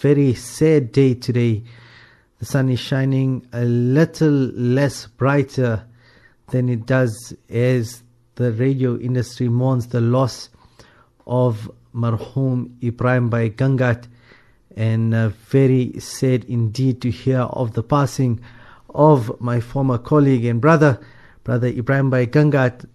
[0.00, 1.60] very sad day today.
[2.38, 5.84] The sun is shining a little less brighter
[6.50, 8.04] than it does as
[8.36, 10.50] the radio industry mourns the loss
[11.26, 14.06] of marhum Ebrahim Bhai Gangat
[14.76, 18.40] and uh, very sad indeed to hear of the passing
[18.90, 21.00] of my former colleague and brother,
[21.42, 22.88] brother Ebrahim Bhai Gangat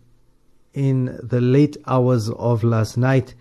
[0.74, 3.36] in the late hours of last night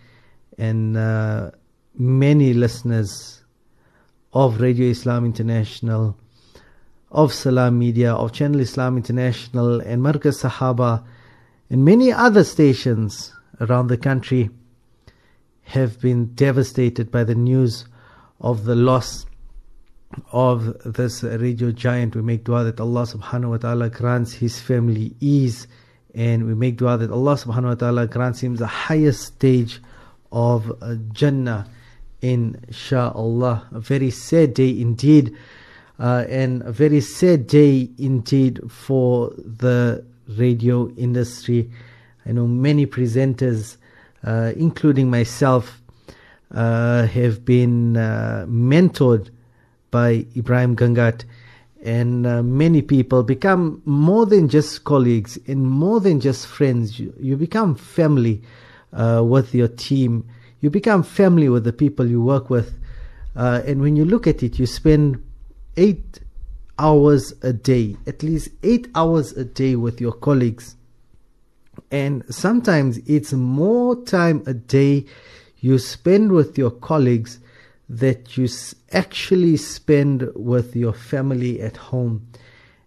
[0.57, 1.49] and uh,
[1.97, 3.42] many listeners
[4.33, 6.17] of Radio Islam International,
[7.11, 11.03] of Salam Media, of Channel Islam International, and Markaz Sahaba,
[11.69, 14.49] and many other stations around the country
[15.63, 17.85] have been devastated by the news
[18.41, 19.25] of the loss
[20.31, 22.15] of this radio giant.
[22.15, 25.67] We make dua that Allah subhanahu wa ta'ala grants his family ease
[26.13, 29.81] and we make dua that Allah subhanahu wa ta'ala grants him the highest stage
[30.31, 31.67] of uh, Jannah
[32.23, 33.71] insha'Allah.
[33.71, 35.35] A very sad day indeed,
[35.99, 41.69] uh, and a very sad day indeed for the radio industry.
[42.25, 43.77] I know many presenters,
[44.23, 45.81] uh, including myself,
[46.51, 49.29] uh, have been uh, mentored
[49.91, 51.25] by Ebrahim Gangat,
[51.83, 56.97] and uh, many people become more than just colleagues and more than just friends.
[56.97, 58.41] You, you become family
[58.93, 60.25] uh, with your team
[60.63, 62.79] you become family with the people you work with.
[63.35, 65.21] Uh, and when you look at it, you spend
[65.75, 66.21] eight
[66.79, 70.77] hours a day, at least eight hours a day with your colleagues.
[71.91, 75.05] And sometimes it's more time a day
[75.59, 77.39] you spend with your colleagues
[77.89, 78.47] that you
[78.93, 82.25] actually spend with your family at home.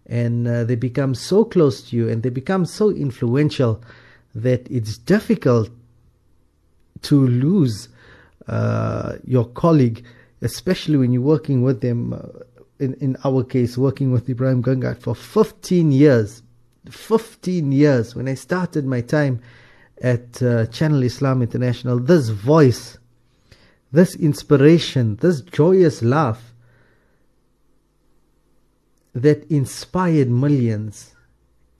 [0.06, 3.83] And uh, they become so close to you and they become so influential
[4.34, 5.68] that it's difficult
[7.02, 7.89] to lose
[8.48, 10.05] uh, your colleague,
[10.42, 12.12] especially when you're working with them.
[12.12, 12.42] Uh,
[12.78, 16.42] in, in our case, working with Ebrahim Gangat for 15 years.
[16.91, 18.14] 15 years.
[18.14, 19.40] When I started my time
[20.02, 22.98] at uh, Channel Islam International, this voice,
[23.92, 26.55] this inspiration, this joyous laugh
[29.14, 31.14] that inspired millions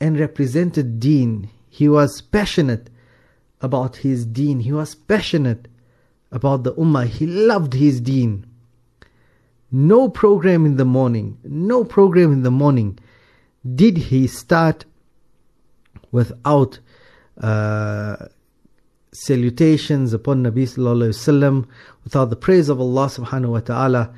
[0.01, 1.51] and represented Deen.
[1.69, 2.89] He was passionate
[3.61, 4.61] about his deen.
[4.61, 5.69] He was passionate
[6.31, 7.07] about the ummah.
[7.07, 8.47] He loved his deen.
[9.73, 12.99] No program in the morning, no program in the morning
[13.75, 14.85] did he start
[16.13, 16.79] without
[17.41, 18.17] uh,
[19.13, 21.67] salutations upon Nabi Sallallahu Alaihi Wasallam,
[22.05, 24.15] without the praise of Allah Subhanahu Wa Ta'ala,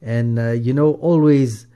[0.00, 1.66] and uh, you know, always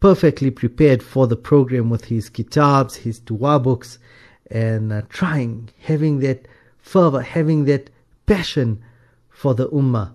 [0.00, 3.98] perfectly prepared for the program with his kitabs, his dua books,
[4.50, 6.46] and uh, trying, having that
[6.78, 7.90] fervor, having that
[8.26, 8.82] passion
[9.28, 10.12] for the ummah.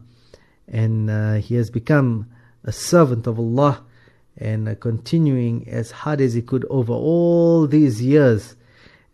[0.68, 2.30] And uh, he has become
[2.64, 3.84] a servant of Allah
[4.38, 8.56] and uh, continuing as hard as he could over all these years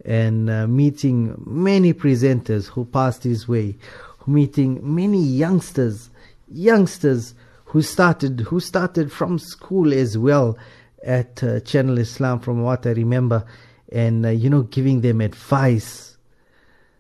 [0.05, 3.77] and uh, meeting many presenters who passed his way,
[4.25, 6.09] meeting many youngsters,
[6.49, 7.33] youngsters
[7.65, 10.57] who started who started from school as well
[11.03, 13.45] at uh, Channel Islam from what I remember
[13.91, 16.17] and uh, you know giving them advice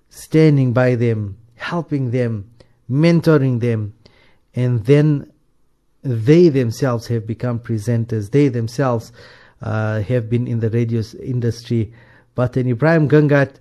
[0.09, 2.49] standing by them helping them
[2.89, 3.93] mentoring them
[4.55, 5.31] and then
[6.07, 8.31] they themselves have become presenters.
[8.31, 9.11] They themselves
[9.61, 11.93] uh, have been in the radio industry.
[12.35, 13.55] But in Ebrahim Gangat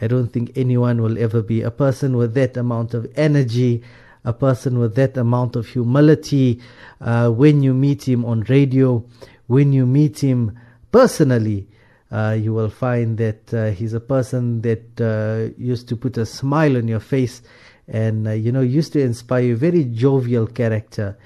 [0.00, 3.82] I don't think anyone will ever be a person with that amount of energy
[4.24, 6.60] a person with that amount of humility
[7.00, 9.04] uh, when you meet him on radio
[9.46, 10.58] when you meet him
[10.92, 11.66] personally
[12.10, 16.24] uh, you will find that uh, he's a person that uh, used to put a
[16.26, 17.42] smile on your face
[17.86, 19.56] and uh, you know used to inspire you.
[19.56, 21.18] Very jovial character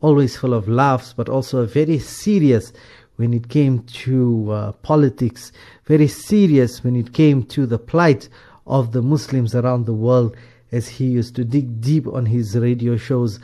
[0.00, 2.72] always full of laughs but also very serious
[3.16, 5.50] when it came to uh, politics
[5.86, 8.28] very serious when it came to the plight
[8.66, 10.36] of the muslims around the world
[10.70, 13.40] as he used to dig deep on his radio shows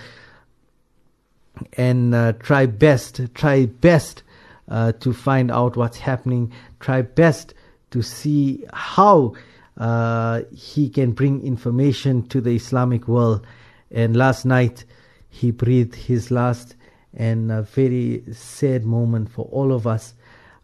[1.76, 4.22] and uh, try best try best
[4.68, 7.54] uh, to find out what's happening, try best
[7.90, 9.34] to see how
[9.78, 13.46] uh, he can bring information to the Islamic world.
[13.90, 14.84] And last night,
[15.28, 16.76] he breathed his last
[17.16, 20.14] and a very sad moment for all of us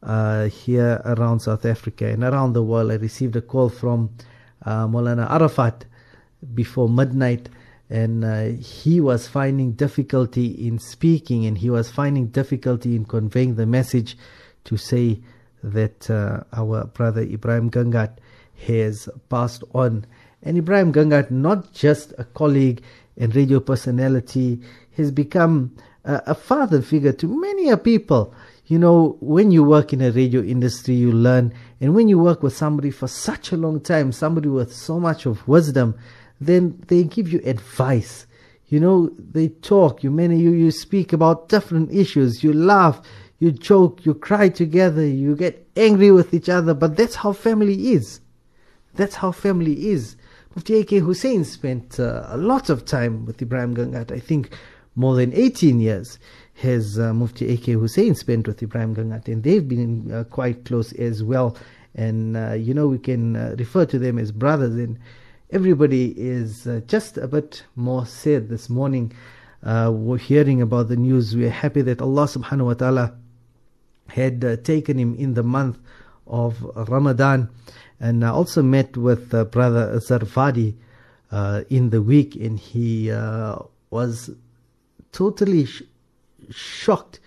[0.02, 2.90] uh, here around South Africa and around the world.
[2.90, 4.10] I received a call from
[4.64, 5.84] uh, Molana Arafat
[6.54, 7.48] before midnight
[7.90, 13.56] and uh, he was finding difficulty in speaking and he was finding difficulty in conveying
[13.56, 14.16] the message
[14.64, 15.20] to say
[15.64, 18.18] that uh, our brother Ebrahim Gangat
[18.66, 20.06] has passed on.
[20.42, 22.80] And Ebrahim Gangat, not just a colleague
[23.16, 24.60] and radio personality,
[24.96, 28.32] has become a, a father figure to many a people.
[28.66, 32.40] You know, when you work in a radio industry, you learn, and when you work
[32.40, 35.96] with somebody for such a long time, somebody with so much of wisdom,
[36.40, 38.26] then they give you advice.
[38.68, 43.00] You know, they talk, you many you, you speak about different issues, you laugh,
[43.40, 47.92] you joke, you cry together, you get angry with each other, but that's how family
[47.92, 48.20] is.
[48.94, 50.16] That's how family is.
[50.54, 50.98] Mufti A.K.
[50.98, 54.50] Hussein spent uh, a lot of time with Ebrahim Gangat, I think
[54.96, 56.18] more than 18 years
[56.54, 57.72] has uh, Mufti A.K.
[57.72, 61.56] Hussein spent with Ebrahim Gangat, and they've been uh, quite close as well.
[61.94, 64.98] And, uh, you know, we can uh, refer to them as brothers, and
[65.52, 69.12] everybody is uh, just a bit more sad this morning.
[69.64, 71.34] Uh, we're hearing about the news.
[71.34, 73.14] We're happy that Allah subhanahu wa ta'ala
[74.08, 75.78] had uh, taken him in the month
[76.26, 77.50] of Ramadan.
[77.98, 80.76] And I also met with uh, Brother Zarfadi
[81.32, 83.58] uh, in the week, and he uh,
[83.90, 84.30] was
[85.12, 85.82] totally sh-
[86.50, 87.20] shocked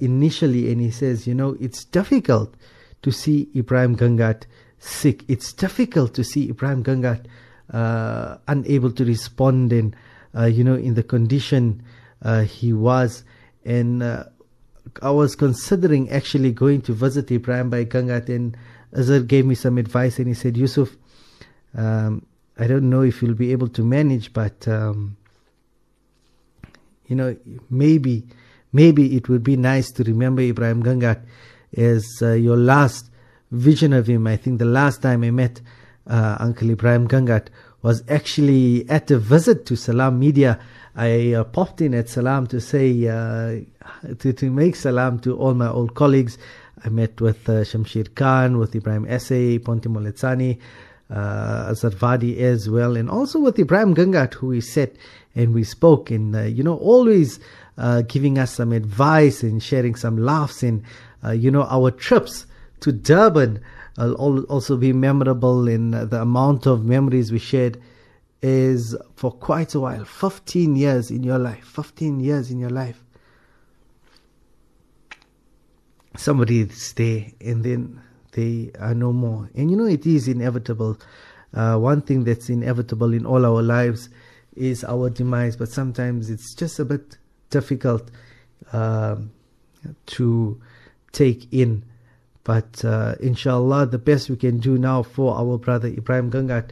[0.00, 0.70] initially.
[0.70, 2.54] And he says, You know, it's difficult
[3.02, 4.44] to see Ebrahim Gangat
[4.84, 5.24] sick.
[5.28, 7.26] It's difficult to see Ebrahim Gangat
[7.72, 9.96] uh, unable to respond and
[10.36, 11.82] uh, you know in the condition
[12.22, 13.24] uh, he was
[13.64, 14.02] and
[15.02, 18.56] I was considering actually going to visit Ebrahim Bhai Gangat and
[18.92, 20.96] Azhar gave me some advice and he said Yusuf
[21.74, 22.24] um,
[22.58, 25.16] I don't know if you'll be able to manage but um,
[27.06, 27.36] you know
[27.70, 28.24] maybe
[28.72, 31.24] maybe it would be nice to remember Ebrahim Gangat
[31.76, 33.10] as uh, your last
[33.54, 34.26] vision of him.
[34.26, 35.60] I think the last time I met
[36.06, 37.48] uh, Uncle Ebrahim Gangat
[37.82, 40.58] was actually at a visit to Salam Media.
[40.96, 43.60] I uh, popped in at Salam to say, uh,
[44.18, 46.38] to, to make salam to all my old colleagues.
[46.84, 50.58] I met with uh, Shamshir Khan, with Ibrahim Essay, Ponti Moletsani,
[51.10, 54.92] uh, Azhar Vadi as well, and also with Ebrahim Gangat, who we sat
[55.34, 57.40] and we spoke, and uh, you know, always
[57.76, 60.82] uh, giving us some advice and sharing some laughs, and
[61.24, 62.46] uh, you know, our trips
[62.84, 63.62] to Durban
[63.96, 67.80] will also be memorable in the amount of memories we shared
[68.42, 73.02] is for quite a while 15 years in your life 15 years in your life.
[76.18, 78.02] Somebody there and then
[78.32, 79.48] they are no more.
[79.54, 80.98] And you know it is inevitable.
[81.54, 84.10] Uh, one thing that's inevitable in all our lives
[84.56, 87.16] is our demise but sometimes it's just a bit
[87.48, 88.10] difficult
[88.74, 89.16] uh,
[90.04, 90.60] to
[91.12, 91.82] take in
[92.44, 96.70] but uh, inshallah, the best we can do now for our brother Ebrahim Gangat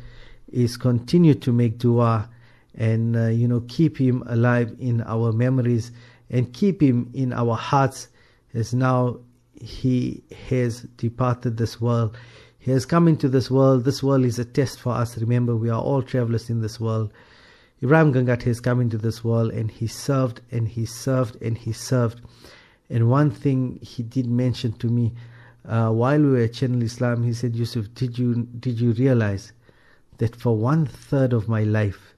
[0.53, 2.29] is continue to make dua
[2.75, 5.91] and uh, you know keep him alive in our memories
[6.31, 8.09] and keep him in our hearts
[8.55, 9.19] as now
[9.61, 12.17] he has departed this world.
[12.59, 13.85] He has come into this world.
[13.85, 15.17] This world is a test for us.
[15.19, 17.13] Remember, we are all travelers in this world.
[17.83, 21.73] Ebrahim Gangat has come into this world and he served and he served and he
[21.73, 22.21] served.
[22.89, 25.15] And one thing he did mention to me
[25.65, 29.53] uh, while we were at Channel Islam, he said, Yusuf, did you did you realize
[30.19, 32.15] that for one third of my life,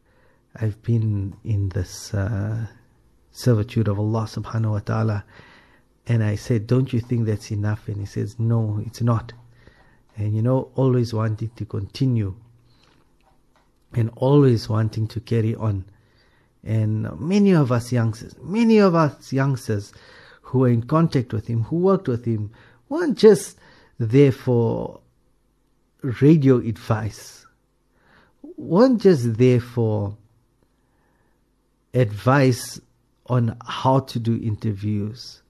[0.56, 2.66] I've been in this uh,
[3.32, 5.24] servitude of Allah Subhanahu wa Taala?
[6.06, 7.88] And I said, don't you think that's enough?
[7.88, 9.32] And he says, no, it's not.
[10.16, 12.34] And you know, always wanting to continue
[13.94, 15.84] and always wanting to carry on.
[16.62, 19.92] And many of us youngsters, many of us youngsters
[20.42, 22.50] who were in contact with him, who worked with him,
[22.88, 23.58] weren't just
[23.98, 25.00] there for
[26.02, 27.46] radio advice,
[28.56, 30.16] weren't just there for
[31.94, 32.80] advice
[33.26, 35.42] on how to do interviews,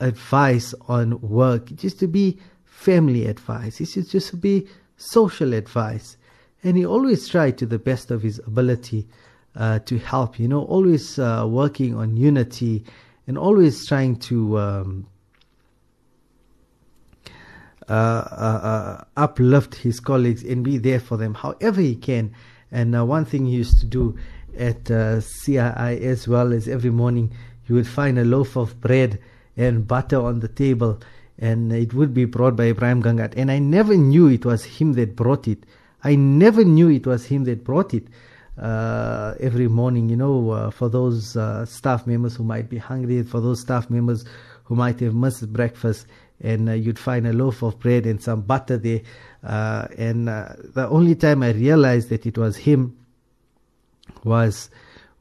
[0.00, 1.82] advice on work.
[1.82, 4.66] Used to be family advice, it used just to be
[4.96, 6.16] social advice.
[6.62, 9.06] And he always tried to the best of his ability
[9.54, 12.84] uh, to help, you know, always uh, working on unity
[13.26, 15.06] and always trying to um,
[17.88, 22.34] uplift his colleagues and be there for them however he can.
[22.72, 24.18] And uh, one thing he used to do
[24.58, 27.32] at uh, CII as well as every morning,
[27.66, 29.18] you would find a loaf of bread
[29.56, 31.00] and butter on the table,
[31.38, 33.34] and it would be brought by Ebrahim Gangat.
[33.36, 35.64] And I never knew it was him that brought it.
[36.04, 38.06] I never knew it was him that brought it.
[38.58, 43.22] Uh, every morning, you know, uh, for those uh, staff members who might be hungry,
[43.22, 44.24] for those staff members
[44.64, 46.06] who might have missed breakfast,
[46.42, 49.00] and uh, you'd find a loaf of bread and some butter there.
[49.42, 52.96] Uh, and uh, the only time I realized that it was him
[54.24, 54.70] was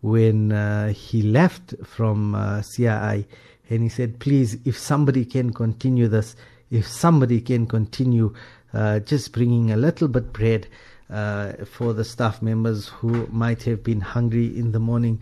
[0.02, 3.26] when uh, he left from uh, CII
[3.70, 6.36] and he said, Please, if somebody can continue this,
[6.70, 8.34] if somebody can continue
[8.74, 10.68] uh, just bringing a little bit bread
[11.08, 15.22] for the staff members who might have been hungry in the morning.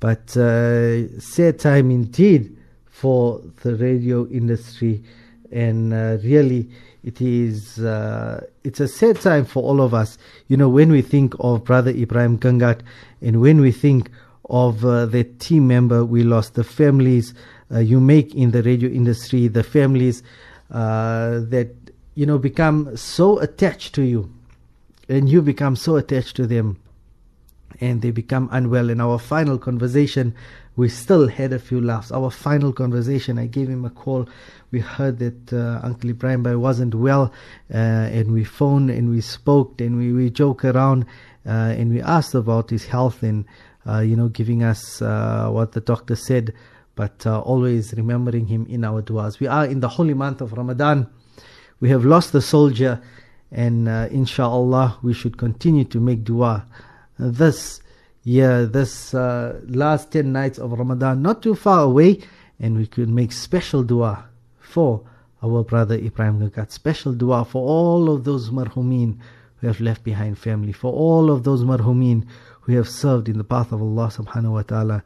[0.00, 2.56] But uh, sad time indeed
[2.92, 5.02] for the radio industry,
[5.50, 6.68] and uh, really,
[7.02, 10.18] it is uh, it's a sad time for all of us.
[10.46, 12.82] You know, when we think of Brother Ebrahim Gangat,
[13.20, 14.10] and when we think
[14.50, 17.34] of uh, the team member we lost, the families
[17.72, 20.22] uh, you make in the radio industry, the families
[20.70, 21.74] uh, that
[22.14, 24.30] you know become so attached to you,
[25.08, 26.78] and you become so attached to them,
[27.80, 28.90] and they become unwell.
[28.90, 30.34] In our final conversation,
[30.76, 32.10] we still had a few laughs.
[32.10, 34.28] Our final conversation, I gave him a call.
[34.70, 37.32] We heard that uh, Uncle Ebrahim Bhai wasn't well,
[37.72, 41.04] uh, and we phoned and we spoke and we, we joke around
[41.46, 43.44] uh, and we asked about his health and
[43.86, 46.54] uh, you know giving us uh, what the doctor said,
[46.94, 49.40] but uh, always remembering him in our du'as.
[49.40, 51.08] We are in the holy month of Ramadan.
[51.80, 53.02] We have lost the soldier,
[53.50, 56.66] and uh, inshallah we should continue to make dua.
[57.24, 57.80] This
[58.24, 62.18] year, this uh, last 10 nights of Ramadan, not too far away,
[62.58, 64.24] and we could make special dua
[64.58, 65.04] for
[65.40, 69.18] our brother Ebrahim Gangat, special dua for all of those marhumin
[69.56, 72.26] who have left behind family, for all of those marhumin
[72.62, 75.04] who have served in the path of Allah subhanahu wa ta'ala.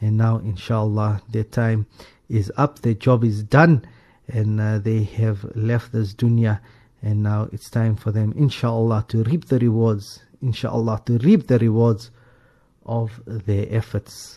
[0.00, 1.86] And now, inshallah, their time
[2.30, 3.84] is up, their job is done,
[4.26, 6.60] and uh, they have left this dunya.
[7.02, 11.58] And now it's time for them, inshallah, to reap the rewards, inshallah, to reap the
[11.58, 12.10] rewards
[12.84, 14.36] of their efforts.